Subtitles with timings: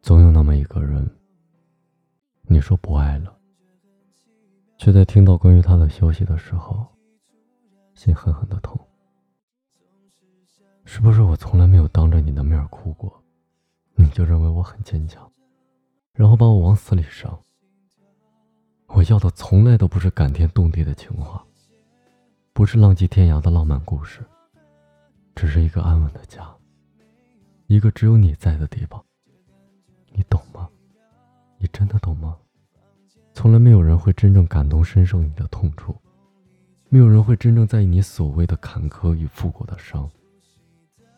[0.00, 1.06] 总有那么一个人，
[2.44, 3.38] 你说不爱了，
[4.78, 6.86] 却在听到关于他的消息的时候，
[7.94, 8.80] 心狠狠的痛。
[10.86, 13.22] 是不是我从来没有当着你的面哭过，
[13.96, 15.30] 你就认为我很坚强，
[16.14, 17.38] 然后把我往死里伤？
[18.86, 21.44] 我要的从来都不是感天动地的情话，
[22.54, 24.24] 不是浪迹天涯的浪漫故事，
[25.38, 26.44] 只是一个安稳的家，
[27.68, 29.00] 一个只有你在的地方。
[30.10, 30.68] 你懂吗？
[31.58, 32.36] 你真的懂吗？
[33.32, 35.94] 从来没有人会真正感同身受你的痛处，
[36.88, 40.10] 没有人会真正在意你所谓的坎坷与负过的伤。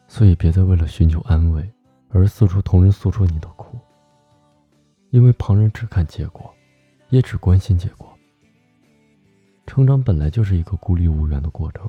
[0.06, 1.66] 所以，别再为了寻求安慰
[2.10, 3.79] 而四处同人诉说你的苦，
[5.09, 6.55] 因为旁人只看结果，
[7.09, 8.07] 也只关心结果。
[9.66, 11.88] 成长本来就是一个孤立无援的过程，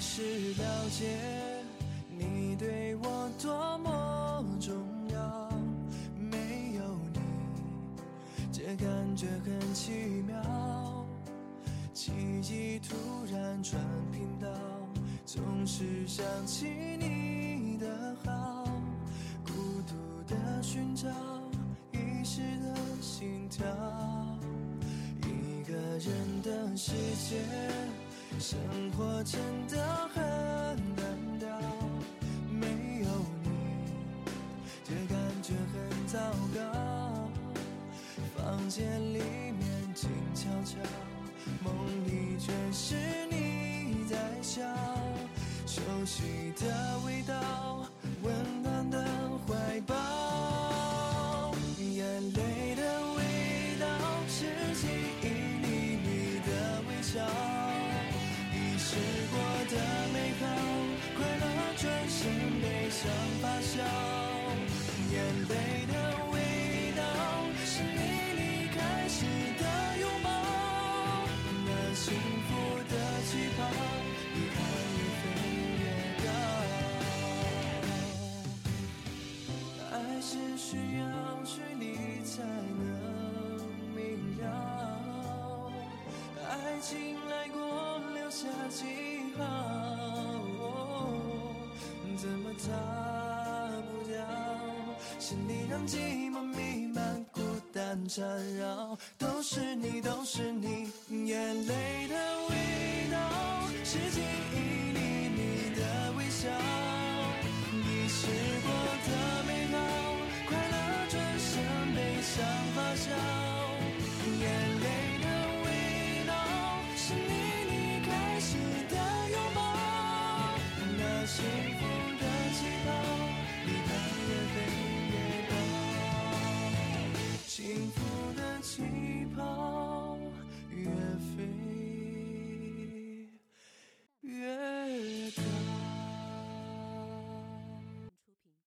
[0.00, 0.22] 是
[0.54, 1.18] 了解
[2.08, 4.74] 你对我多么重
[5.12, 5.50] 要，
[6.16, 7.20] 没有你，
[8.50, 9.92] 这感觉很奇
[10.26, 11.06] 妙。
[11.92, 12.12] 记
[12.42, 12.96] 忆突
[13.30, 13.78] 然转
[14.10, 14.48] 频道，
[15.26, 16.66] 总是想起
[16.98, 18.64] 你的好，
[19.44, 19.52] 孤
[19.86, 19.94] 独
[20.26, 21.08] 的寻找
[21.92, 23.66] 遗失的心跳，
[25.26, 26.92] 一个人的世
[27.28, 27.36] 界。
[28.38, 28.58] 生
[28.96, 31.04] 活真的很单
[31.38, 31.48] 调，
[32.48, 32.66] 没
[33.02, 33.08] 有
[33.42, 33.48] 你，
[34.84, 36.18] 这感觉很糟
[36.54, 37.30] 糕。
[38.36, 40.78] 房间里面静悄悄，
[41.62, 41.74] 梦
[42.06, 42.94] 里却是
[43.30, 44.62] 你在笑，
[45.66, 46.89] 熟悉的
[63.60, 63.82] 笑，
[65.12, 65.14] 眼
[65.48, 65.54] 泪
[65.86, 65.94] 的
[66.32, 66.36] 味
[66.96, 67.02] 道
[67.64, 67.98] 是你
[68.36, 68.78] 离开
[69.08, 69.18] 时
[69.58, 69.64] 的
[70.00, 70.28] 拥抱，
[71.66, 72.04] 那幸
[72.48, 72.48] 福
[72.88, 72.92] 的
[73.26, 73.58] 气泡
[74.34, 74.56] 离开
[74.96, 75.22] 越飞
[75.80, 75.84] 越
[76.24, 76.28] 高，
[79.92, 81.02] 爱是需要
[81.44, 81.84] 距离
[82.24, 82.82] 才能
[83.94, 83.98] 明
[84.38, 84.42] 了，
[86.48, 86.50] 爱
[86.80, 86.88] 情
[87.28, 87.58] 来过
[88.14, 88.18] 留。
[88.30, 88.84] 下记
[89.36, 89.42] 号，
[92.16, 92.99] 怎么逃？
[95.30, 97.40] 是你让寂寞弥漫，孤
[97.72, 98.26] 单缠
[98.56, 102.16] 绕，都是你，都是你，眼泪的
[102.48, 102.56] 味
[103.12, 103.98] 道，是